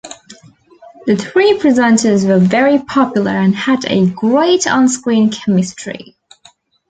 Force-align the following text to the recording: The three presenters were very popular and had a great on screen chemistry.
The 1.05 1.15
three 1.15 1.59
presenters 1.59 2.27
were 2.27 2.39
very 2.39 2.79
popular 2.79 3.29
and 3.29 3.53
had 3.55 3.85
a 3.85 4.07
great 4.09 4.65
on 4.65 4.89
screen 4.89 5.29
chemistry. 5.29 6.15